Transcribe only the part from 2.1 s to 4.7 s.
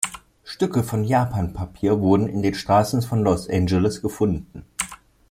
in den Straßen von Los Angeles gefunden.